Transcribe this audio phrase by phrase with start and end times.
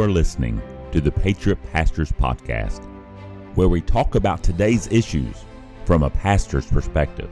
[0.00, 2.82] Are listening to the Patriot Pastors Podcast,
[3.54, 5.44] where we talk about today's issues
[5.84, 7.28] from a pastor's perspective,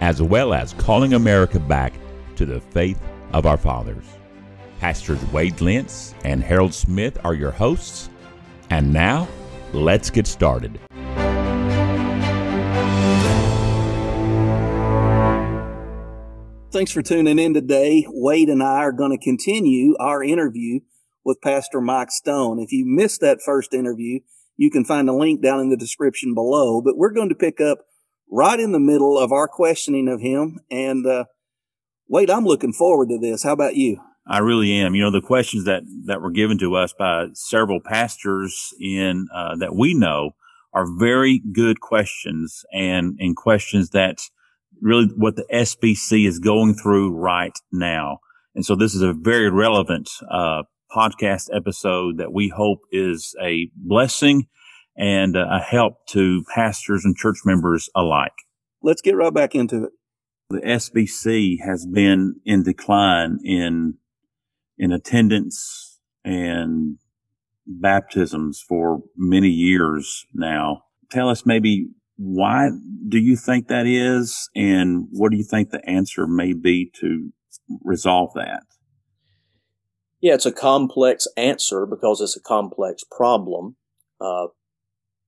[0.00, 1.92] as well as calling America back
[2.34, 3.00] to the faith
[3.32, 4.04] of our fathers.
[4.80, 8.10] Pastors Wade Lentz and Harold Smith are your hosts.
[8.70, 9.28] And now,
[9.72, 10.80] let's get started.
[16.72, 18.04] Thanks for tuning in today.
[18.08, 20.80] Wade and I are going to continue our interview
[21.24, 22.58] with Pastor Mike Stone.
[22.58, 24.20] If you missed that first interview,
[24.56, 26.80] you can find a link down in the description below.
[26.82, 27.78] But we're going to pick up
[28.30, 30.60] right in the middle of our questioning of him.
[30.70, 31.24] And uh,
[32.14, 33.42] I'm looking forward to this.
[33.42, 34.00] How about you?
[34.26, 34.94] I really am.
[34.94, 39.56] You know, the questions that, that were given to us by several pastors in uh,
[39.56, 40.32] that we know
[40.72, 44.18] are very good questions and, and questions that
[44.80, 48.18] really what the SBC is going through right now.
[48.54, 50.62] And so this is a very relevant, uh,
[50.94, 54.46] podcast episode that we hope is a blessing
[54.96, 58.32] and a help to pastors and church members alike.
[58.82, 59.92] Let's get right back into it.
[60.50, 63.94] The SBC has been in decline in,
[64.76, 66.98] in attendance and
[67.66, 70.82] baptisms for many years now.
[71.10, 72.70] Tell us maybe why
[73.08, 74.50] do you think that is?
[74.54, 77.32] And what do you think the answer may be to
[77.82, 78.64] resolve that?
[80.20, 83.76] Yeah, it's a complex answer because it's a complex problem.
[84.20, 84.48] Uh,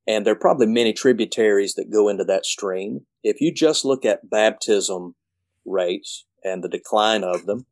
[0.07, 3.07] and there are probably many tributaries that go into that stream.
[3.23, 5.15] If you just look at baptism
[5.65, 7.67] rates and the decline of them,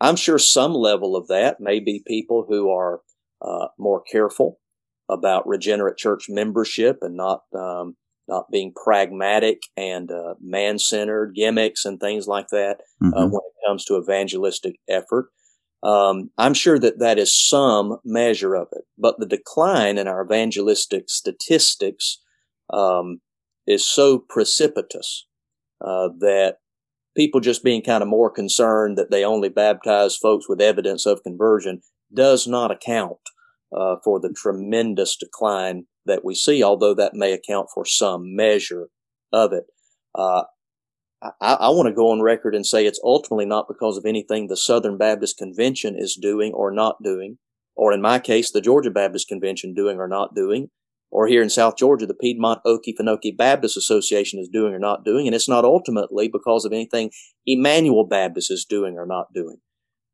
[0.00, 3.00] I'm sure some level of that may be people who are
[3.40, 4.60] uh, more careful
[5.08, 7.96] about regenerate church membership and not um,
[8.28, 13.14] not being pragmatic and uh, man centered gimmicks and things like that uh, mm-hmm.
[13.14, 15.30] uh, when it comes to evangelistic effort.
[15.82, 20.24] Um, I'm sure that that is some measure of it, but the decline in our
[20.24, 22.20] evangelistic statistics
[22.72, 23.20] um,
[23.66, 25.26] is so precipitous
[25.80, 26.56] uh, that
[27.16, 31.22] people just being kind of more concerned that they only baptize folks with evidence of
[31.22, 33.18] conversion does not account
[33.76, 38.88] uh, for the tremendous decline that we see, although that may account for some measure
[39.32, 39.64] of it.
[40.14, 40.44] Uh,
[41.22, 44.46] I, I want to go on record and say it's ultimately not because of anything
[44.46, 47.38] the Southern Baptist Convention is doing or not doing,
[47.74, 50.70] or in my case, the Georgia Baptist Convention doing or not doing,
[51.10, 55.26] or here in South Georgia, the Piedmont Okefenokee Baptist Association is doing or not doing,
[55.26, 57.10] and it's not ultimately because of anything
[57.46, 59.58] Emmanuel Baptist is doing or not doing.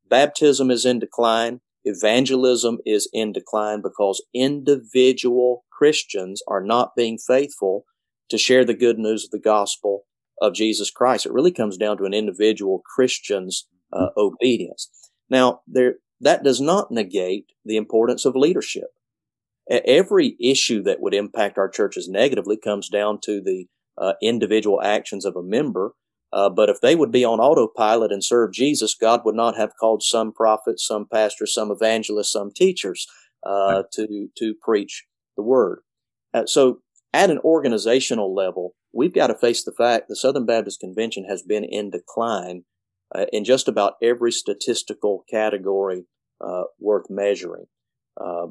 [0.09, 1.61] Baptism is in decline.
[1.85, 7.87] Evangelism is in decline because individual Christians are not being faithful
[8.29, 10.05] to share the good news of the gospel
[10.43, 11.25] of Jesus Christ.
[11.25, 14.91] It really comes down to an individual Christian's uh, obedience.
[15.31, 18.89] Now, there, that does not negate the importance of leadership.
[19.71, 23.67] Every issue that would impact our churches negatively comes down to the
[23.97, 25.95] uh, individual actions of a member
[26.33, 29.77] uh, but if they would be on autopilot and serve Jesus, God would not have
[29.79, 33.07] called some prophets, some pastors, some evangelists, some teachers
[33.45, 35.05] uh, to to preach
[35.37, 35.81] the word.
[36.33, 36.79] Uh, so,
[37.13, 41.43] at an organizational level, we've got to face the fact the Southern Baptist Convention has
[41.43, 42.65] been in decline
[43.15, 46.05] uh, in just about every statistical category
[46.41, 47.67] uh, worth measuring.
[48.21, 48.49] Uh,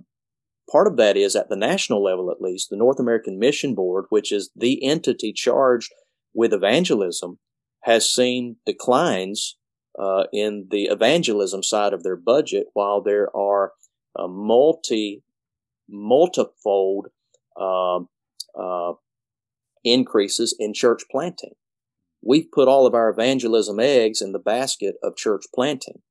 [0.72, 4.06] part of that is at the national level, at least, the North American Mission Board,
[4.10, 5.92] which is the entity charged
[6.34, 7.40] with evangelism
[7.82, 9.58] has seen declines
[10.00, 13.74] uh, in the evangelism side of their budget, while there are
[14.16, 15.24] uh, multi
[15.90, 17.08] multifold
[17.60, 18.00] uh,
[18.58, 18.94] uh,
[19.84, 21.54] increases in church planting.
[22.24, 26.02] We've put all of our evangelism eggs in the basket of church planting.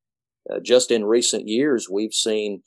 [0.50, 2.62] Uh, just in recent years, we've seen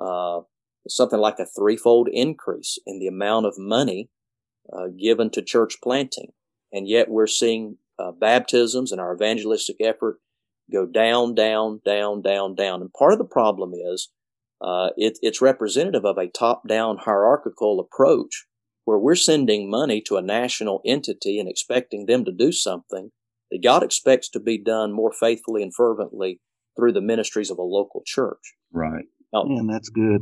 [0.00, 0.40] uh,
[0.88, 4.08] something like a threefold increase in the amount of money
[5.00, 6.32] given to church planting.
[6.72, 10.18] And yet we're seeing uh, baptisms and our evangelistic effort
[10.72, 12.80] go down, down, down, down, down.
[12.80, 14.10] And part of the problem is
[14.60, 18.46] uh, it, it's representative of a top-down hierarchical approach
[18.86, 23.10] where we're sending money to a national entity and expecting them to do something
[23.50, 26.40] that God expects to be done more faithfully and fervently
[26.76, 28.54] through the ministries of a local church.
[28.72, 29.06] Right.
[29.32, 30.20] Now, Man, that's good.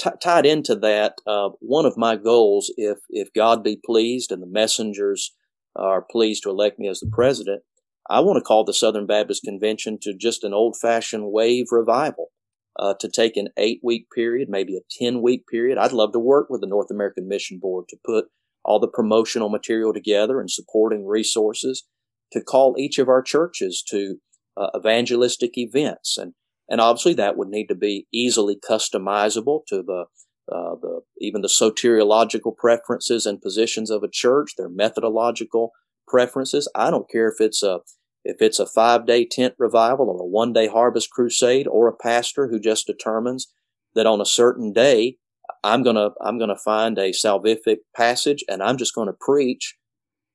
[0.00, 4.42] t- tied into that, uh, one of my goals, if if God be pleased and
[4.42, 5.34] the messengers
[5.76, 7.62] are pleased to elect me as the president,
[8.08, 12.30] I want to call the Southern Baptist Convention to just an old fashioned wave revival.
[12.78, 15.78] Uh, to take an eight week period, maybe a 10 week period.
[15.78, 18.26] I'd love to work with the North American Mission Board to put
[18.64, 21.84] all the promotional material together and supporting resources
[22.32, 24.18] to call each of our churches to
[24.56, 26.34] uh, evangelistic events and
[26.68, 30.04] And obviously that would need to be easily customizable to the,
[30.52, 35.72] uh, the, even the soteriological preferences and positions of a church, their methodological
[36.06, 36.70] preferences.
[36.74, 37.80] I don't care if it's a,
[38.28, 41.96] if it's a five day tent revival or a one day harvest crusade or a
[41.96, 43.50] pastor who just determines
[43.94, 45.16] that on a certain day,
[45.64, 49.16] I'm going to, I'm going to find a salvific passage and I'm just going to
[49.18, 49.76] preach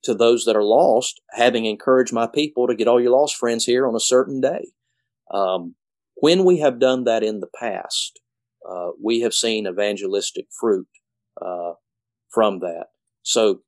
[0.06, 3.64] to those that are lost, having encouraged my people to get all your lost friends
[3.64, 4.72] here on a certain day.
[5.32, 5.76] Um,
[6.16, 8.20] when we have done that in the past,
[8.68, 10.88] uh, we have seen evangelistic fruit
[11.40, 11.74] uh,
[12.32, 12.88] from that.
[13.22, 13.62] So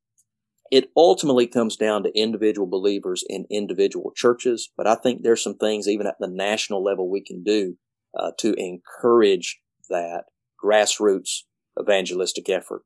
[0.71, 5.57] it ultimately comes down to individual believers in individual churches, but I think there's some
[5.57, 7.75] things even at the national level we can do
[8.17, 9.59] uh, to encourage
[9.89, 10.25] that
[10.63, 11.44] grassroots
[11.79, 12.83] evangelistic effort.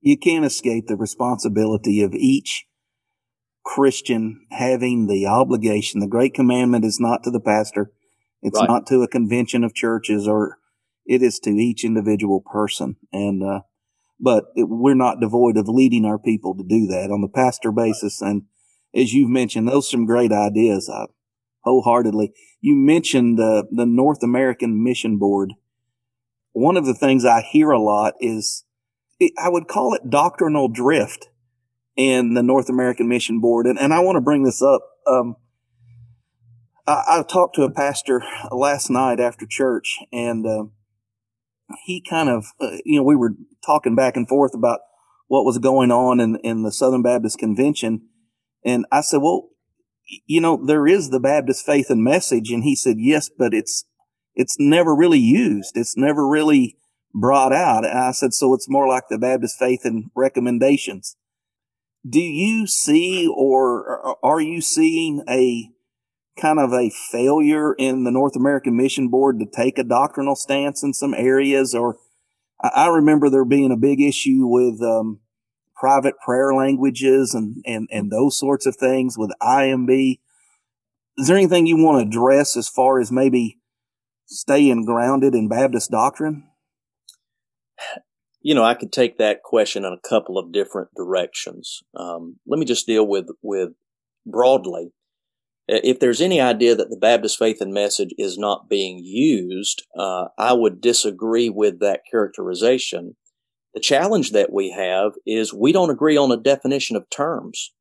[0.00, 2.66] You can't escape the responsibility of each
[3.64, 6.00] Christian having the obligation.
[6.00, 7.92] The great commandment is not to the pastor.
[8.42, 8.68] It's right.
[8.68, 10.58] not to a convention of churches or
[11.06, 12.96] it is to each individual person.
[13.12, 13.60] And, uh,
[14.22, 17.72] but it, we're not devoid of leading our people to do that on the pastor
[17.72, 18.22] basis.
[18.22, 18.44] And
[18.94, 20.88] as you've mentioned, those are some great ideas.
[20.88, 21.06] I
[21.62, 22.32] wholeheartedly.
[22.60, 25.54] You mentioned uh, the North American Mission Board.
[26.52, 28.64] One of the things I hear a lot is
[29.38, 31.28] I would call it doctrinal drift
[31.96, 33.66] in the North American Mission Board.
[33.66, 34.82] And, and I want to bring this up.
[35.06, 35.36] Um,
[36.86, 40.64] I, I, talked to a pastor last night after church, and uh,
[41.84, 43.34] he kind of, uh, you know, we were
[43.64, 44.80] talking back and forth about
[45.28, 48.08] what was going on in, in the Southern Baptist Convention.
[48.64, 49.50] And I said, well,
[50.26, 52.50] you know, there is the Baptist faith and message.
[52.50, 53.84] And he said, yes, but it's,
[54.34, 55.76] it's never really used.
[55.76, 56.76] It's never really
[57.14, 57.84] brought out.
[57.84, 61.16] And I said, so it's more like the Baptist faith and recommendations.
[62.08, 65.70] Do you see or are you seeing a
[66.40, 70.82] kind of a failure in the North American Mission Board to take a doctrinal stance
[70.82, 71.74] in some areas?
[71.74, 71.96] Or
[72.62, 75.20] I remember there being a big issue with um,
[75.76, 80.20] private prayer languages and, and, and those sorts of things with IMB.
[81.18, 83.58] Is there anything you want to address as far as maybe
[84.26, 86.48] staying grounded in Baptist doctrine?
[88.40, 91.80] You know, I could take that question in a couple of different directions.
[91.96, 93.70] Um, let me just deal with with
[94.26, 94.92] broadly.
[95.74, 100.26] If there's any idea that the Baptist faith and message is not being used, uh,
[100.36, 103.16] I would disagree with that characterization.
[103.74, 107.72] The challenge that we have is we don't agree on a definition of terms.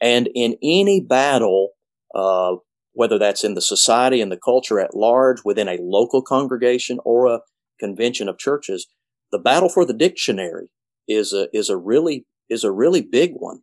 [0.00, 1.70] And in any battle,
[2.14, 2.56] uh,
[2.94, 7.26] whether that's in the society and the culture at large, within a local congregation or
[7.26, 7.40] a
[7.78, 8.88] convention of churches,
[9.30, 10.68] the battle for the dictionary
[11.06, 13.60] is a is a really is a really big one.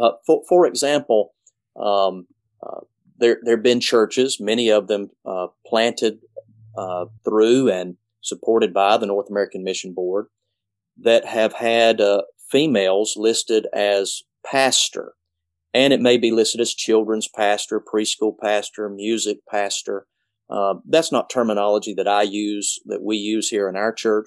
[0.00, 1.34] Uh, for for example,
[1.76, 2.41] um, uh,
[3.18, 6.18] there there have been churches, many of them uh, planted
[6.76, 10.26] uh, through and supported by the North American Mission Board,
[11.00, 15.14] that have had uh, females listed as pastor,
[15.72, 20.06] and it may be listed as children's pastor, preschool pastor, music pastor.
[20.50, 24.26] Uh, that's not terminology that I use, that we use here in our church.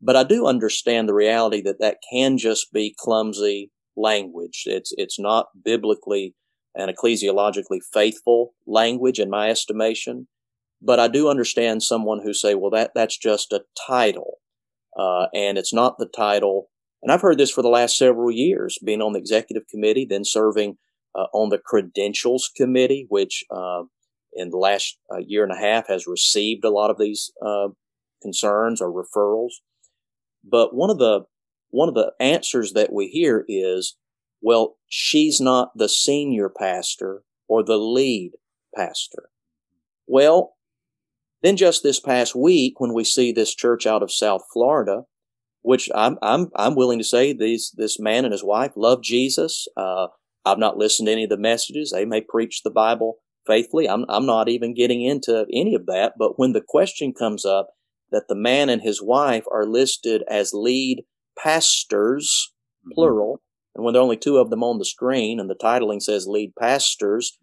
[0.00, 4.64] But I do understand the reality that that can just be clumsy language.
[4.66, 6.34] It's, it's not biblically
[6.76, 10.28] and ecclesiologically faithful language in my estimation.
[10.82, 14.34] But I do understand someone who say, well, that, that's just a title.
[14.96, 16.68] Uh, and it's not the title.
[17.02, 20.24] And I've heard this for the last several years, being on the executive committee, then
[20.24, 20.76] serving
[21.14, 23.82] uh, on the credentials committee, which uh,
[24.34, 27.68] in the last uh, year and a half has received a lot of these uh,
[28.22, 29.52] concerns or referrals.
[30.44, 31.22] But one of the
[31.70, 33.96] one of the answers that we hear is,
[34.46, 38.34] well, she's not the senior pastor or the lead
[38.76, 39.30] pastor.
[40.06, 40.54] Well,
[41.42, 45.02] then just this past week, when we see this church out of South Florida,
[45.62, 49.66] which I'm I'm I'm willing to say these this man and his wife love Jesus.
[49.76, 50.06] Uh,
[50.44, 51.90] I've not listened to any of the messages.
[51.90, 53.16] They may preach the Bible
[53.48, 53.88] faithfully.
[53.88, 56.12] I'm I'm not even getting into any of that.
[56.16, 57.70] But when the question comes up,
[58.12, 61.02] that the man and his wife are listed as lead
[61.36, 62.52] pastors,
[62.84, 62.94] mm-hmm.
[62.94, 63.42] plural,
[63.76, 66.26] and when there are only two of them on the screen and the titling says
[66.26, 67.38] lead pastors,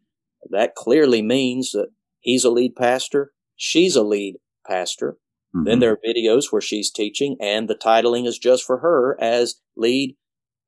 [0.50, 1.90] that clearly means that
[2.22, 4.38] he's a lead pastor, she's a lead
[4.68, 5.18] pastor.
[5.56, 5.66] Mm-hmm.
[5.66, 9.62] Then there are videos where she's teaching and the titling is just for her as
[9.78, 10.16] lead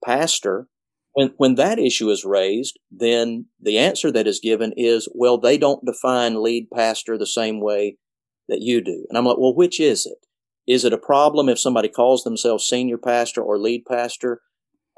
[0.05, 0.67] pastor.
[1.13, 5.57] When, when that issue is raised, then the answer that is given is, well, they
[5.57, 7.97] don't define lead pastor the same way
[8.47, 9.07] that you do.
[9.09, 10.19] And I'm like, well, which is it?
[10.67, 14.41] Is it a problem if somebody calls themselves senior pastor or lead pastor?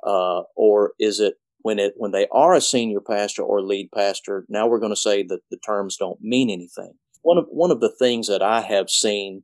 [0.05, 4.45] Uh, or is it when it when they are a senior pastor or lead pastor?
[4.49, 6.93] Now we're going to say that the terms don't mean anything.
[7.21, 9.43] one of one of the things that I have seen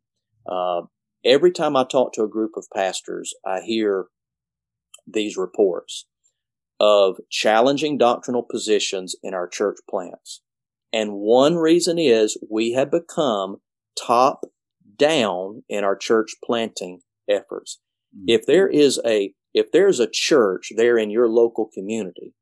[0.49, 0.81] uh,
[1.25, 4.07] every time I talk to a group of pastors, I hear
[5.07, 6.05] these reports
[6.79, 10.41] of challenging doctrinal positions in our church plants.
[10.91, 13.57] And one reason is we have become
[13.99, 14.41] top
[14.97, 17.79] down in our church planting efforts.
[18.15, 18.25] Mm-hmm.
[18.27, 22.33] If there is a if there's a church there in your local community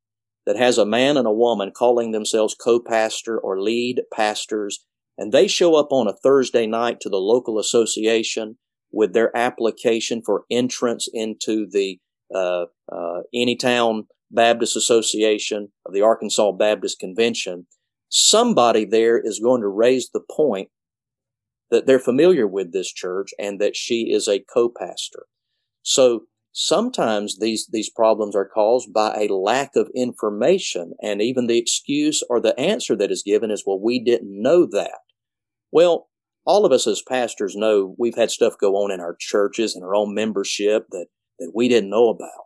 [0.45, 4.85] that has a man and a woman calling themselves co-pastor or lead pastors
[5.17, 8.57] and they show up on a Thursday night to the local association
[8.91, 11.99] with their application for entrance into the
[12.33, 17.67] uh, uh, Anytown Baptist Association of the Arkansas Baptist Convention,
[18.09, 20.69] somebody there is going to raise the point
[21.69, 25.25] that they're familiar with this church and that she is a co-pastor.
[25.83, 31.57] So sometimes these, these problems are caused by a lack of information and even the
[31.57, 34.99] excuse or the answer that is given is, well, we didn't know that.
[35.71, 36.09] Well,
[36.45, 39.83] all of us as pastors know we've had stuff go on in our churches and
[39.83, 41.07] our own membership that,
[41.39, 42.45] that we didn't know about.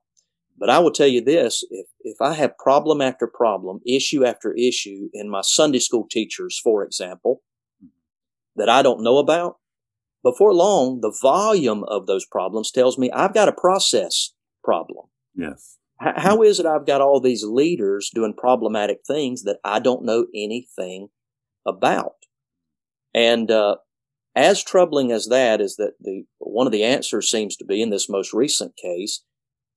[0.57, 4.53] But I will tell you this, if, if I have problem after problem, issue after
[4.53, 7.41] issue in my Sunday school teachers, for example,
[8.55, 9.57] that I don't know about,
[10.25, 15.05] before long, the volume of those problems tells me I've got a process problem.
[15.35, 15.77] Yes.
[16.01, 20.03] H- how is it I've got all these leaders doing problematic things that I don't
[20.03, 21.09] know anything
[21.63, 22.15] about?
[23.13, 23.75] And uh,
[24.35, 27.91] as troubling as that is that the one of the answers seems to be in
[27.91, 29.23] this most recent case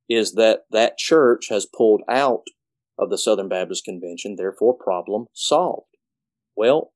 [0.09, 2.45] is that that church has pulled out
[2.99, 5.88] of the Southern Baptist Convention, therefore problem solved.
[6.57, 6.95] Well,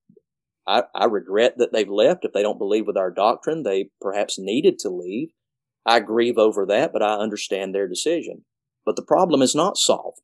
[0.66, 2.24] I, I regret that they've left.
[2.24, 5.30] If they don't believe with our doctrine, they perhaps needed to leave.
[5.84, 8.44] I grieve over that, but I understand their decision.
[8.84, 10.20] But the problem is not solved.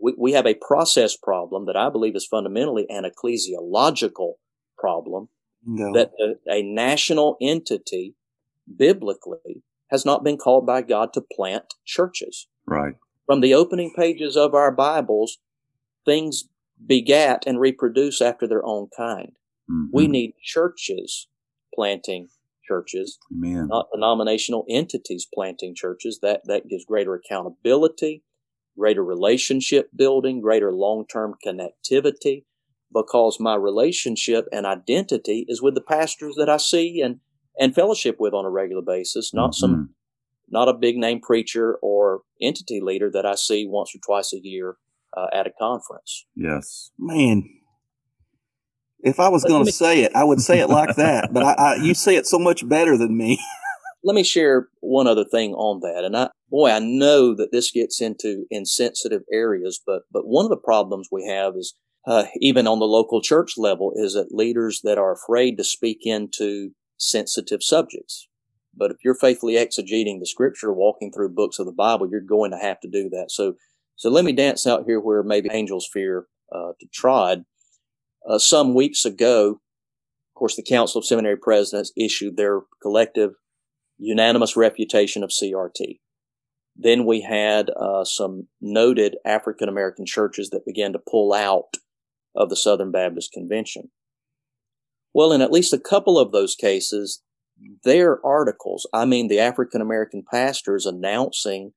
[0.00, 4.34] We, we have a process problem that I believe is fundamentally an ecclesiological
[4.78, 5.28] problem
[5.64, 5.92] no.
[5.94, 8.14] that a, a national entity
[8.76, 12.48] biblically has not been called by God to plant churches.
[12.66, 12.94] Right.
[13.24, 15.38] From the opening pages of our Bibles,
[16.04, 16.48] things
[16.84, 19.32] begat and reproduce after their own kind.
[19.70, 19.86] Mm-hmm.
[19.92, 21.28] We need churches
[21.74, 22.28] planting
[22.66, 23.68] churches, Amen.
[23.68, 26.20] not denominational entities planting churches.
[26.22, 28.24] That that gives greater accountability,
[28.76, 32.44] greater relationship building, greater long-term connectivity
[32.92, 37.20] because my relationship and identity is with the pastors that I see and,
[37.58, 39.60] and fellowship with on a regular basis, not mm-hmm.
[39.60, 39.94] some,
[40.48, 44.38] not a big name preacher or entity leader that I see once or twice a
[44.38, 44.76] year
[45.16, 46.26] uh, at a conference.
[46.34, 46.90] Yes.
[46.98, 47.44] Man,
[49.00, 51.52] if I was going to say it, I would say it like that, but I,
[51.52, 53.40] I, you say it so much better than me.
[54.04, 56.04] Let me share one other thing on that.
[56.04, 60.50] And I, boy, I know that this gets into insensitive areas, but, but one of
[60.50, 61.74] the problems we have is
[62.06, 65.98] uh, even on the local church level, is that leaders that are afraid to speak
[66.02, 68.28] into sensitive subjects.
[68.76, 72.52] But if you're faithfully exegeting the scripture, walking through books of the Bible, you're going
[72.52, 73.30] to have to do that.
[73.30, 73.54] So,
[73.96, 77.44] so let me dance out here where maybe angels fear uh, to trod.
[78.28, 83.32] Uh, some weeks ago, of course, the Council of Seminary Presidents issued their collective
[83.98, 86.00] unanimous refutation of CRT.
[86.74, 91.78] Then we had uh, some noted African American churches that began to pull out
[92.34, 93.90] of the Southern Baptist Convention.
[95.14, 97.22] Well, in at least a couple of those cases,
[97.84, 101.72] their articles, I mean, the African American pastors announcing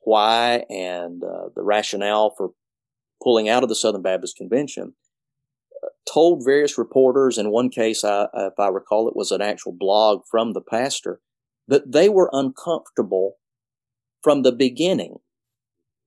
[0.00, 2.52] why and uh, the rationale for
[3.22, 4.94] pulling out of the Southern Baptist Convention,
[6.12, 10.22] told various reporters, in one case, I, if I recall, it was an actual blog
[10.30, 11.20] from the pastor,
[11.68, 13.34] that they were uncomfortable
[14.22, 15.16] from the beginning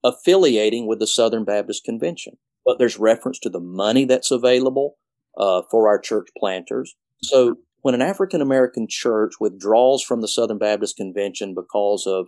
[0.04, 4.98] affiliating with the Southern Baptist Convention but there's reference to the money that's available
[5.38, 6.96] uh, for our church planters.
[7.22, 12.28] So when an African American church withdraws from the Southern Baptist Convention because of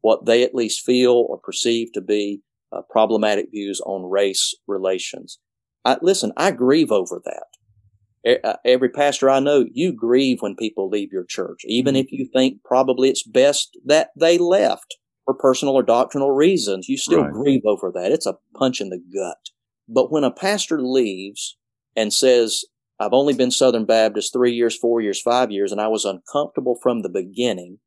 [0.00, 2.40] what they at least feel or perceive to be
[2.72, 5.38] uh, problematic views on race relations,
[5.84, 8.40] I, listen, I grieve over that.
[8.42, 12.26] Uh, every pastor I know, you grieve when people leave your church, even if you
[12.32, 16.88] think probably it's best that they left for personal or doctrinal reasons.
[16.88, 17.32] You still right.
[17.32, 18.12] grieve over that.
[18.12, 19.50] It's a punch in the gut.
[19.86, 21.58] But when a pastor leaves
[21.94, 22.64] and says,
[22.98, 26.78] I've only been Southern Baptist three years, four years, five years, and I was uncomfortable
[26.82, 27.78] from the beginning,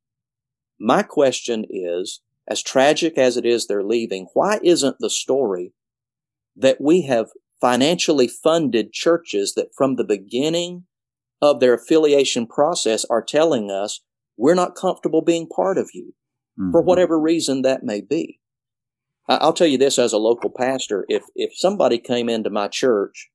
[0.80, 5.74] my question is, as tragic as it is they're leaving, why isn't the story
[6.56, 7.27] that we have
[7.60, 10.84] financially funded churches that from the beginning
[11.42, 14.02] of their affiliation process are telling us
[14.38, 16.14] we're not comfortable being part of you
[16.60, 16.72] mm-hmm.
[16.72, 18.40] for whatever reason that may be?
[19.30, 23.30] I'll tell you this as a local pastor, if, if somebody came into my church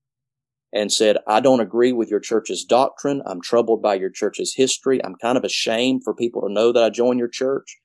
[0.72, 3.22] and said, I don't agree with your church's doctrine.
[3.26, 5.04] I'm troubled by your church's history.
[5.04, 7.78] I'm kind of ashamed for people to know that I joined your church.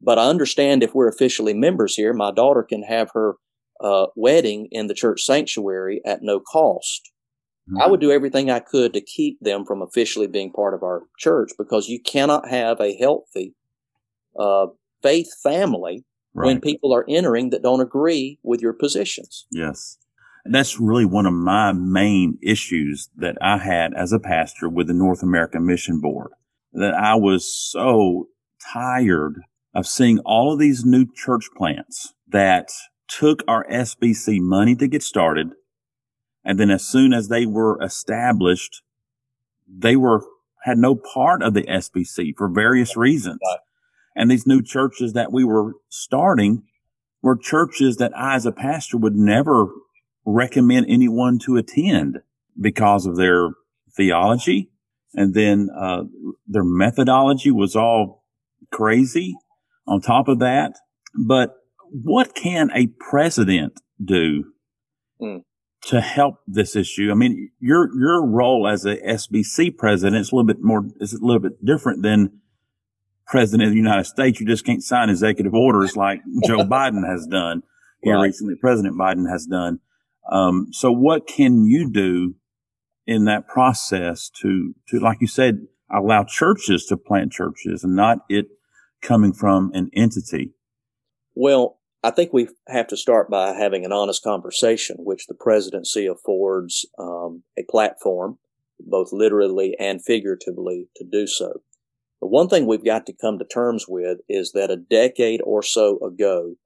[0.00, 3.36] But I understand if we're officially members here, my daughter can have her
[3.80, 7.10] uh, wedding in the church sanctuary at no cost.
[7.68, 7.82] Mm-hmm.
[7.82, 11.04] I would do everything I could to keep them from officially being part of our
[11.18, 13.54] church because you cannot have a healthy
[14.38, 14.66] uh,
[15.02, 16.04] faith family
[16.34, 16.46] right.
[16.46, 19.46] when people are entering that don't agree with your positions.
[19.50, 19.98] Yes.
[20.44, 24.88] And that's really one of my main issues that I had as a pastor with
[24.88, 26.32] the North American Mission Board.
[26.74, 28.28] That I was so
[28.72, 29.40] tired
[29.74, 32.70] of seeing all of these new church plants that
[33.08, 35.50] took our SBC money to get started.
[36.44, 38.82] And then as soon as they were established,
[39.66, 40.22] they were,
[40.64, 43.40] had no part of the SBC for various reasons.
[44.14, 46.64] And these new churches that we were starting
[47.22, 49.68] were churches that I, as a pastor, would never
[50.26, 52.20] recommend anyone to attend
[52.60, 53.50] because of their
[53.96, 54.70] theology.
[55.14, 56.04] And then, uh,
[56.46, 58.24] their methodology was all
[58.70, 59.34] crazy
[59.86, 60.74] on top of that.
[61.14, 61.54] But
[61.90, 64.52] what can a president do
[65.20, 65.42] mm.
[65.82, 67.10] to help this issue?
[67.10, 71.12] I mean, your, your role as a SBC president is a little bit more, is
[71.12, 72.40] a little bit different than
[73.26, 74.40] president of the United States.
[74.40, 77.62] You just can't sign executive orders like Joe Biden has done
[78.02, 78.24] here right.
[78.24, 78.54] recently.
[78.56, 79.80] President Biden has done.
[80.30, 82.34] Um, so what can you do
[83.06, 88.18] in that process to, to, like you said, allow churches to plant churches and not
[88.28, 88.46] it
[89.02, 90.52] coming from an entity?
[91.34, 96.06] Well, I think we have to start by having an honest conversation, which the presidency
[96.06, 98.38] affords um, a platform,
[98.78, 101.62] both literally and figuratively, to do so.
[102.20, 105.62] The one thing we've got to come to terms with is that a decade or
[105.62, 106.56] so ago,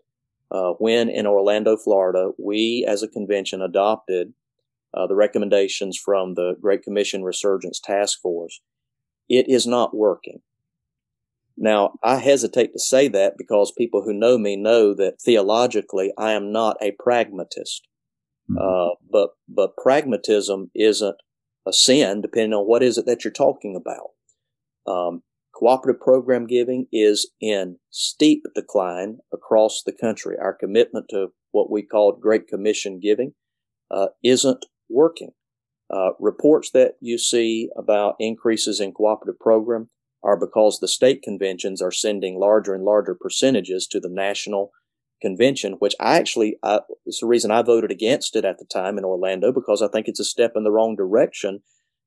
[0.51, 4.35] uh, when in Orlando, Florida, we as a convention adopted
[4.95, 8.61] uh, the recommendations from the Great Commission Resurgence Task Force,
[9.29, 10.41] it is not working.
[11.61, 16.33] Now, I hesitate to say that because people who know me know that theologically I
[16.33, 17.87] am not a pragmatist.
[18.49, 18.59] Mm-hmm.
[18.59, 21.17] Uh, but but pragmatism isn't
[21.67, 24.11] a sin, depending on what is it that you're talking about.
[24.91, 30.37] Um, cooperative program giving is in steep decline across the country.
[30.41, 33.35] Our commitment to what we called Great Commission giving
[33.91, 35.33] uh, isn't working.
[35.91, 39.89] Uh, reports that you see about increases in cooperative program
[40.23, 44.71] are because the state conventions are sending larger and larger percentages to the national
[45.21, 48.99] convention, which I actually, uh, it's the reason I voted against it at the time
[48.99, 51.61] in Orlando, because I think it's a step in the wrong direction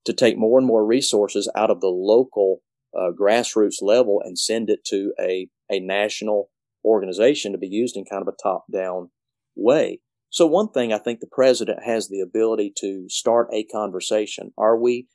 [0.05, 2.61] to take more and more resources out of the local
[2.97, 6.49] uh, grassroots level and send it to a, a national
[6.83, 9.09] organization to be used in kind of a top down
[9.55, 9.99] way.
[10.29, 14.53] So one thing I think the president has the ability to start a conversation.
[14.57, 15.07] Are we,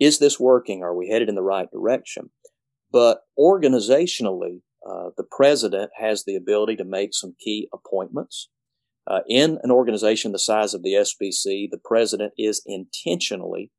[0.00, 0.82] is this working?
[0.82, 2.30] Are we headed in the right direction?
[2.90, 8.48] But organizationally, uh, the president has the ability to make some key appointments.
[9.06, 13.70] Uh, in an organization the size of the SBC, the president is intentionally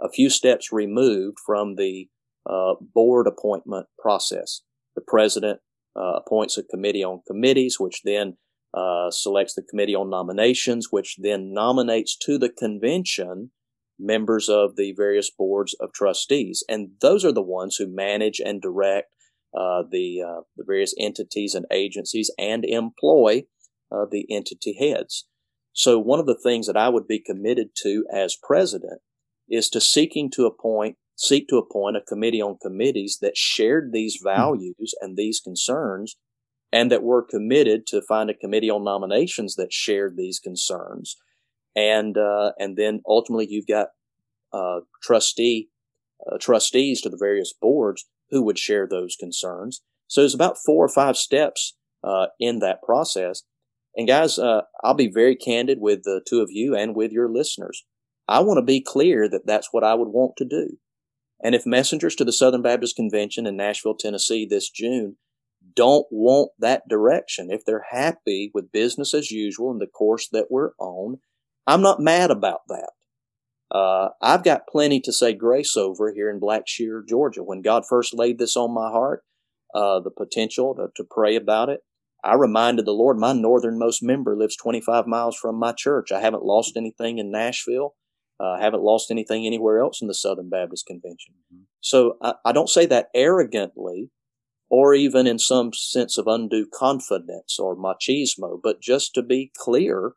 [0.00, 2.08] a few steps removed from the
[2.48, 4.62] uh, board appointment process.
[4.94, 5.60] The president
[5.96, 8.36] uh, appoints a committee on committees, which then
[8.72, 13.50] uh, selects the committee on nominations, which then nominates to the convention
[14.00, 16.64] members of the various boards of trustees.
[16.68, 19.12] And those are the ones who manage and direct
[19.54, 23.44] uh, the, uh, the various entities and agencies and employ
[23.92, 25.26] uh, the entity heads.
[25.72, 29.00] So one of the things that I would be committed to as president
[29.48, 34.18] is to seeking to appoint, seek to appoint a committee on committees that shared these
[34.20, 34.28] hmm.
[34.28, 36.16] values and these concerns
[36.72, 41.16] and that were committed to find a committee on nominations that shared these concerns
[41.74, 43.88] and uh, and then ultimately you've got
[44.52, 45.68] uh, trustee
[46.30, 49.82] uh, trustees to the various boards who would share those concerns.
[50.06, 53.42] So there's about four or five steps uh, in that process.
[53.96, 57.28] And guys, uh, I'll be very candid with the two of you and with your
[57.28, 57.84] listeners.
[58.28, 60.78] I want to be clear that that's what I would want to do.
[61.42, 65.16] And if messengers to the Southern Baptist Convention in Nashville, Tennessee this June
[65.74, 70.46] don't want that direction, if they're happy with business as usual and the course that
[70.50, 71.18] we're on,
[71.70, 72.90] I'm not mad about that.
[73.70, 77.44] Uh, I've got plenty to say grace over here in Blackshear, Georgia.
[77.44, 79.22] When God first laid this on my heart,
[79.72, 81.82] uh, the potential to, to, pray about it,
[82.24, 86.10] I reminded the Lord, my northernmost member lives 25 miles from my church.
[86.10, 87.94] I haven't lost anything in Nashville.
[88.40, 91.34] Uh, I haven't lost anything anywhere else in the Southern Baptist Convention.
[91.54, 91.62] Mm-hmm.
[91.80, 94.10] So I, I don't say that arrogantly
[94.68, 100.14] or even in some sense of undue confidence or machismo, but just to be clear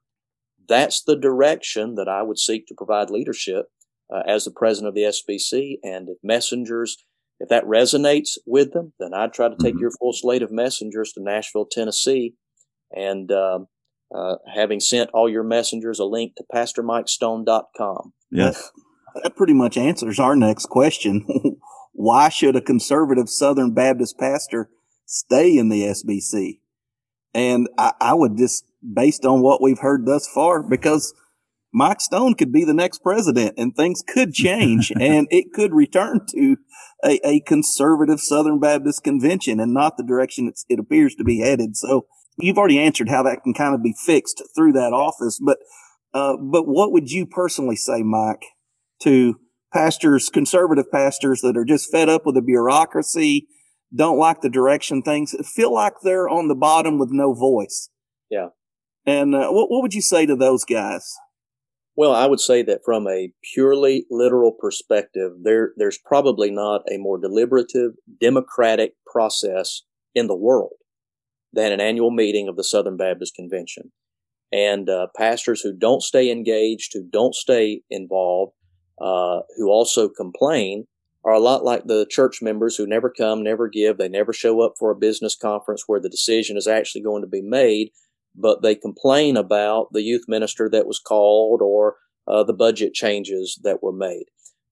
[0.67, 3.67] that's the direction that I would seek to provide leadership
[4.13, 5.78] uh, as the president of the SBC.
[5.84, 6.97] And if messengers,
[7.39, 9.82] if that resonates with them, then I'd try to take mm-hmm.
[9.82, 12.36] your full slate of messengers to Nashville, Tennessee.
[12.91, 13.67] And um,
[14.13, 18.13] uh, having sent all your messengers a link to pastormikestone.com.
[18.32, 18.71] Yes.
[19.21, 21.26] That pretty much answers our next question.
[21.93, 24.69] Why should a conservative Southern Baptist pastor
[25.06, 26.60] stay in the SBC?
[27.34, 31.13] And I, I would just, based on what we've heard thus far, because
[31.74, 36.22] Mike Stone could be the next president and things could change and it could return
[36.30, 36.58] to
[37.04, 41.76] a, a, conservative Southern Baptist convention and not the direction it appears to be headed.
[41.76, 42.06] So
[42.38, 45.39] you've already answered how that can kind of be fixed through that office.
[45.43, 45.58] But,
[46.13, 48.46] uh, but what would you personally say, Mike,
[49.02, 49.39] to
[49.74, 53.48] pastors, conservative pastors that are just fed up with the bureaucracy,
[53.93, 57.89] don't like the direction things feel like they're on the bottom with no voice.
[58.30, 58.50] Yeah.
[59.06, 61.13] And uh, what, what would you say to those guys?
[61.96, 66.98] Well, I would say that from a purely literal perspective, there there's probably not a
[66.98, 69.84] more deliberative democratic process
[70.16, 70.74] in the world
[71.52, 73.92] than an annual meeting of the Southern Baptist Convention.
[74.52, 78.54] And uh, pastors who don't stay engaged, who don't stay involved,
[79.00, 80.86] uh, who also complain,
[81.26, 84.62] are a lot like the church members who never come, never give, they never show
[84.62, 87.89] up for a business conference where the decision is actually going to be made
[88.36, 93.60] but they complain about the youth minister that was called or uh, the budget changes
[93.63, 94.26] that were made.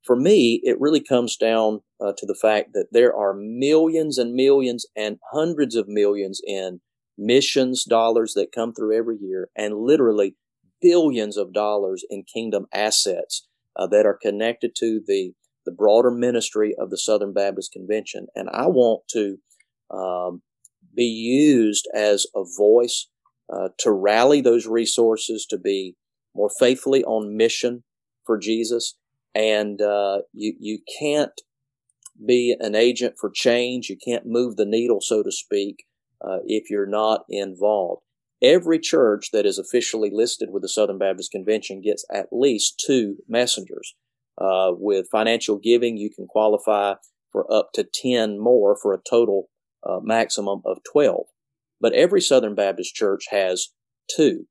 [0.04, 4.34] For me, it really comes down uh, to the fact that there are millions and
[4.34, 6.82] millions and hundreds of millions in
[7.18, 10.36] missions dollars that come through every year and literally
[10.82, 15.34] billions of dollars in kingdom assets uh, that are connected to the,
[15.66, 18.26] the broader ministry of the Southern Baptist Convention.
[18.34, 19.38] And I want to
[19.92, 20.42] um,
[20.96, 23.08] be used as a voice
[23.54, 25.96] uh, to rally those resources to be
[26.36, 27.84] more faithfully on mission
[28.26, 28.98] for Jesus.
[29.34, 31.42] And uh, you you can't
[32.26, 33.90] be an agent for change.
[33.90, 35.86] You can't move the needle, so to speak,
[36.24, 38.04] uh, if you're not involved.
[38.42, 43.18] Every church that is officially listed with the Southern Baptist Convention gets at least two
[43.28, 43.96] messengers.
[44.38, 46.96] Uh, with financial giving, you can qualify
[47.32, 49.50] for up to 10 more for a total
[49.88, 51.26] uh, maximum of 12
[51.82, 53.70] but every Southern Baptist church has
[54.16, 54.46] two.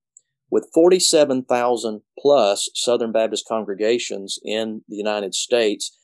[0.51, 5.97] With 47,000 plus Southern Baptist congregations in the United States,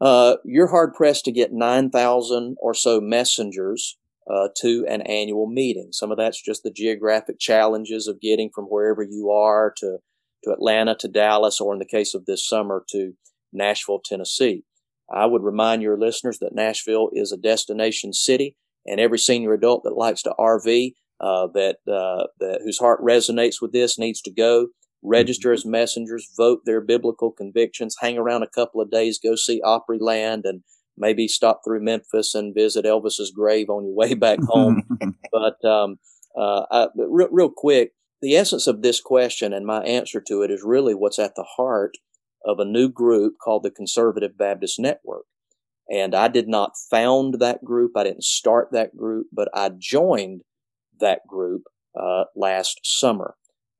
[0.00, 3.98] uh, you're hard pressed to get 9,000 or so messengers
[4.30, 5.90] uh, to an annual meeting.
[5.92, 9.98] Some of that's just the geographic challenges of getting from wherever you are to,
[10.44, 13.12] to Atlanta to Dallas, or in the case of this summer, to
[13.52, 14.64] Nashville, Tennessee.
[15.12, 19.82] I would remind your listeners that Nashville is a destination city and every senior adult
[19.84, 24.32] that likes to RV, uh, that, uh, that whose heart resonates with this needs to
[24.32, 24.68] go
[25.02, 29.60] register as messengers, vote their biblical convictions, hang around a couple of days, go see
[29.62, 30.62] Opryland, and
[30.96, 34.82] maybe stop through Memphis and visit Elvis's grave on your way back home.
[35.32, 35.98] but um,
[36.36, 40.50] uh, I, real, real quick, the essence of this question and my answer to it
[40.50, 41.96] is really what's at the heart
[42.44, 45.24] of a new group called the Conservative Baptist Network.
[45.90, 47.92] And I did not found that group.
[47.96, 50.42] I didn't start that group, but I joined
[51.00, 51.64] that group
[52.00, 53.34] uh, last summer.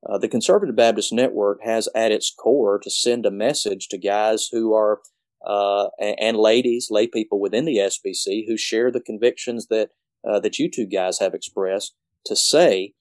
[0.07, 4.49] Uh, the Conservative Baptist Network has at its core to send a message to guys
[4.51, 4.99] who are
[5.45, 9.89] uh, and ladies, lay people within the SBC who share the convictions that
[10.27, 11.95] uh, that you two guys have expressed
[12.25, 12.93] to say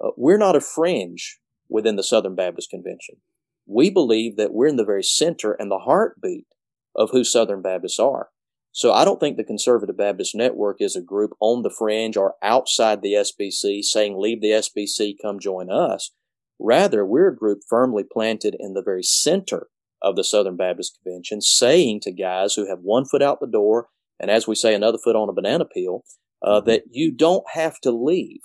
[0.00, 3.16] uh, we're not a fringe within the Southern Baptist Convention.
[3.66, 6.46] We believe that we're in the very center and the heartbeat
[6.96, 8.30] of who Southern Baptists are.
[8.74, 12.34] So I don't think the Conservative Baptist Network is a group on the fringe or
[12.42, 16.10] outside the SBC saying, leave the SBC, come join us.
[16.58, 19.68] Rather, we're a group firmly planted in the very center
[20.02, 23.90] of the Southern Baptist Convention, saying to guys who have one foot out the door
[24.18, 26.02] and, as we say, another foot on a banana peel,
[26.42, 26.68] uh, mm-hmm.
[26.68, 28.40] that you don't have to leave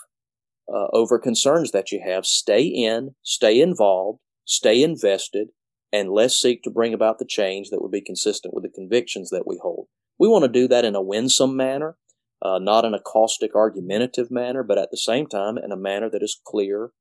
[0.71, 2.27] uh, over concerns that you have.
[2.27, 5.47] Stay in, stay involved, stay invested,
[5.91, 9.31] and let's seek to bring about the change that would be consistent with the convictions
[9.31, 9.87] that we hold.
[10.19, 11.95] We want to do that in a winsome manner,
[12.41, 16.10] uh, not in a caustic, argumentative manner, but at the same time in a manner
[16.10, 16.91] that is clear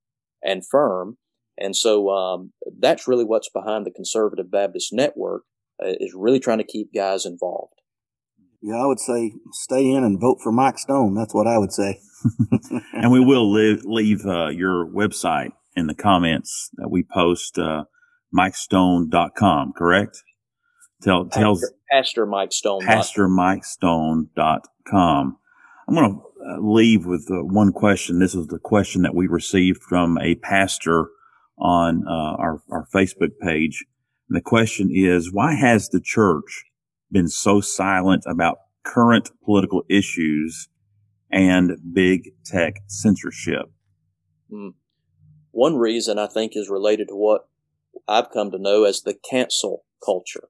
[0.42, 1.18] and firm.
[1.58, 5.42] And so um, that's really what's behind the Conservative Baptist Network
[5.82, 7.74] uh, is really trying to keep guys involved.
[8.62, 11.14] Yeah, I would say stay in and vote for Mike Stone.
[11.14, 12.00] That's what I would say.
[12.92, 17.84] and we will leave, leave uh, your website in the comments that we post, uh,
[18.36, 20.22] mikestone.com, correct?
[21.02, 22.82] Tell, tells Pastor Mike Stone.
[22.82, 25.38] PastorMikeStone.com.
[25.88, 28.18] I'm going to uh, leave with uh, one question.
[28.18, 31.08] This is the question that we received from a pastor
[31.56, 33.84] on uh, our, our Facebook page.
[34.28, 36.64] And the question is, why has the church
[37.10, 40.68] been so silent about current political issues
[41.30, 43.66] and big tech censorship?
[44.52, 44.74] Mm.
[45.50, 47.48] One reason I think is related to what
[48.06, 50.48] I've come to know as the cancel culture.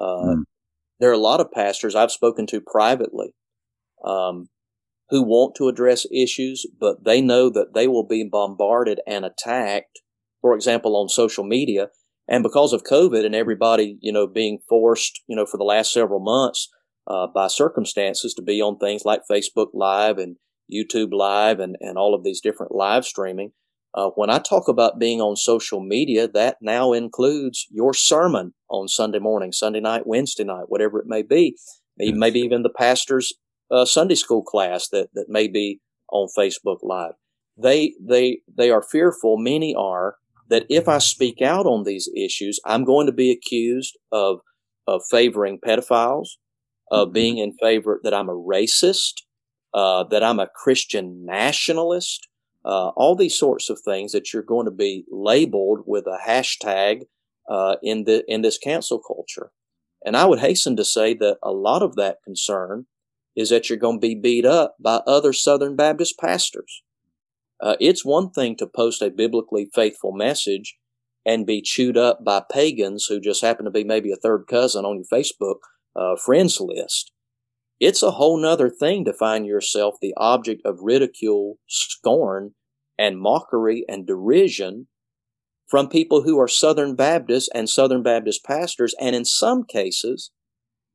[0.00, 0.42] Uh, mm.
[1.00, 3.34] There are a lot of pastors I've spoken to privately
[4.04, 4.48] um,
[5.10, 10.00] who want to address issues, but they know that they will be bombarded and attacked,
[10.40, 11.88] for example, on social media.
[12.26, 15.92] And because of COVID and everybody, you know, being forced, you know, for the last
[15.92, 16.70] several months
[17.06, 20.36] uh, by circumstances to be on things like Facebook Live and
[20.72, 23.52] YouTube Live and, and all of these different live streaming,
[23.94, 28.88] uh, when I talk about being on social media, that now includes your sermon on
[28.88, 31.56] Sunday morning, Sunday night, Wednesday night, whatever it may be.
[31.98, 32.14] Yes.
[32.16, 33.32] Maybe even the pastor's
[33.70, 35.80] uh, Sunday school class that, that may be
[36.10, 37.12] on Facebook Live.
[37.56, 40.16] They, they, they are fearful, many are,
[40.48, 44.40] that if I speak out on these issues, I'm going to be accused of,
[44.88, 46.30] of favoring pedophiles,
[46.90, 47.12] of mm-hmm.
[47.12, 49.22] being in favor that I'm a racist,
[49.72, 52.26] uh, that I'm a Christian nationalist,
[52.64, 57.02] uh, all these sorts of things that you're going to be labeled with a hashtag
[57.48, 59.50] uh, in the in this cancel culture.
[60.04, 62.86] And I would hasten to say that a lot of that concern
[63.36, 66.82] is that you're going to be beat up by other Southern Baptist pastors.
[67.60, 70.76] Uh, it's one thing to post a biblically faithful message
[71.26, 74.84] and be chewed up by pagans who just happen to be maybe a third cousin
[74.84, 75.60] on your Facebook
[75.96, 77.12] uh, friends list.
[77.80, 82.54] It's a whole nother thing to find yourself the object of ridicule, scorn,
[82.98, 84.86] and mockery and derision
[85.66, 90.30] from people who are Southern Baptists and Southern Baptist pastors, and in some cases,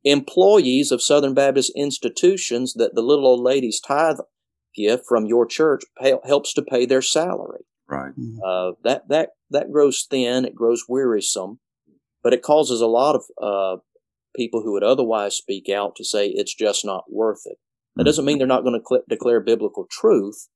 [0.04, 4.18] employees of Southern Baptist institutions that the little old lady's tithe
[4.74, 7.64] gift from your church pay, helps to pay their salary.
[7.88, 8.12] Right.
[8.12, 8.38] Mm-hmm.
[8.44, 10.44] Uh, that that that grows thin.
[10.44, 11.58] It grows wearisome,
[12.22, 13.80] but it causes a lot of uh,
[14.34, 17.58] people who would otherwise speak out to say it's just not worth it.
[17.96, 20.48] That doesn't mean they're not going to cl- declare biblical truth,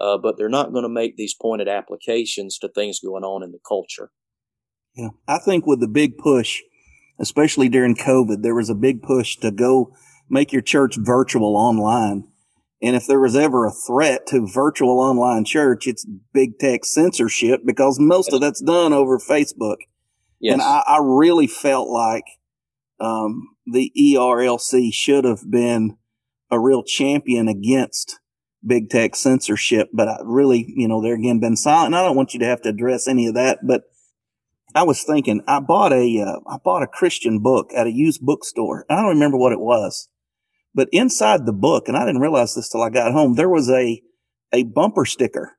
[0.00, 3.52] uh, but they're not going to make these pointed applications to things going on in
[3.52, 4.10] the culture.
[4.94, 6.60] Yeah, I think with the big push,
[7.20, 9.94] especially during COVID, there was a big push to go
[10.28, 12.24] make your church virtual online.
[12.80, 17.62] And if there was ever a threat to virtual online church, it's big tech censorship
[17.64, 19.78] because most of that's done over Facebook.
[20.40, 20.54] Yes.
[20.54, 22.24] And I, I really felt like
[23.00, 25.96] um, the ERLC should have been
[26.50, 28.18] a real champion against
[28.66, 31.88] big tech censorship, but I really, you know, they're again been silent.
[31.88, 33.82] And I don't want you to have to address any of that, but
[34.74, 38.20] I was thinking, I bought a, uh, I bought a Christian book at a used
[38.20, 38.84] bookstore.
[38.90, 40.08] I don't remember what it was,
[40.74, 43.70] but inside the book, and I didn't realize this till I got home, there was
[43.70, 44.02] a,
[44.52, 45.58] a bumper sticker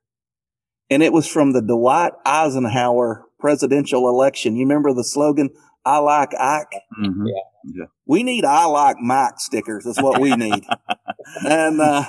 [0.90, 4.56] and it was from the Dwight Eisenhower presidential election.
[4.56, 5.50] You remember the slogan,
[5.86, 6.74] I like Ike.
[7.02, 7.28] Mm-hmm.
[7.28, 7.34] Yeah.
[7.64, 7.86] yeah.
[8.06, 9.86] We need I like Mike stickers.
[9.86, 10.66] That's what we need.
[11.46, 12.04] and, uh,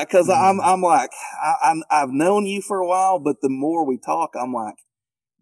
[0.00, 1.10] because uh, I'm, I'm like,
[1.42, 4.76] I, i have known you for a while, but the more we talk, I'm like,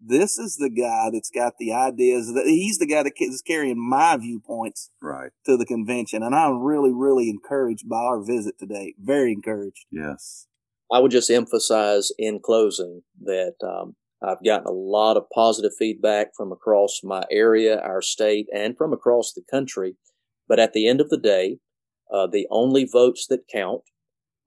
[0.05, 3.79] this is the guy that's got the ideas that he's the guy that is carrying
[3.79, 6.23] my viewpoints right to the convention.
[6.23, 8.95] And I'm really, really encouraged by our visit today.
[8.99, 9.85] Very encouraged.
[9.91, 10.47] Yes.
[10.91, 16.27] I would just emphasize in closing that um, I've gotten a lot of positive feedback
[16.35, 19.97] from across my area, our state, and from across the country.
[20.47, 21.57] But at the end of the day,
[22.11, 23.81] uh, the only votes that count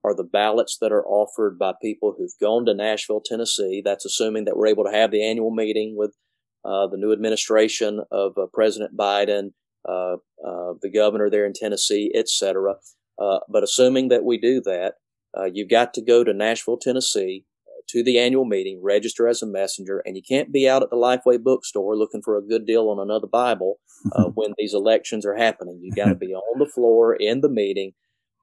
[0.03, 3.81] are the ballots that are offered by people who've gone to Nashville, Tennessee.
[3.83, 6.11] That's assuming that we're able to have the annual meeting with
[6.65, 9.51] uh, the new administration of uh, President Biden,
[9.87, 12.75] uh, uh the governor there in Tennessee, etc.
[13.19, 14.95] Uh, but assuming that we do that,
[15.53, 17.45] you've got to go to Nashville, Tennessee
[17.87, 20.95] to the annual meeting, register as a messenger, and you can't be out at the
[20.95, 23.79] Lifeway bookstore looking for a good deal on another Bible
[24.13, 25.79] uh, when these elections are happening.
[25.81, 27.93] You got to be on the floor in the meeting,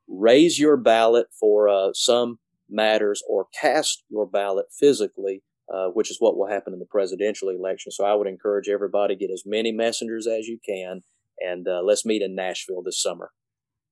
[0.09, 6.17] raise your ballot for uh, some matters, or cast your ballot physically, uh, which is
[6.19, 7.93] what will happen in the presidential election.
[7.93, 11.03] So I would encourage everybody get as many messengers as you can,
[11.39, 13.33] and uh, let's meet in Nashville this summer.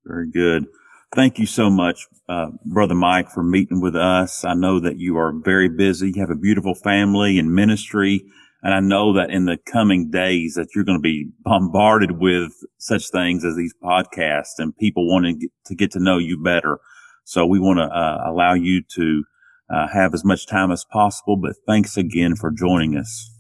[0.05, 0.67] Very good.
[1.15, 4.47] Thank you so much, uh, Brother Mike, for meeting with us.
[4.47, 6.13] I know that you are very busy.
[6.15, 8.23] You have a beautiful family and ministry.
[8.63, 12.53] And I know that in the coming days that you're going to be bombarded with
[12.79, 16.79] such things as these podcasts and people wanting to get to know you better.
[17.25, 19.25] So we want to uh, allow you to
[19.69, 21.37] uh, have as much time as possible.
[21.37, 23.31] But thanks again for joining us.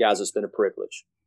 [0.00, 1.04] Guys, it's been a privilege.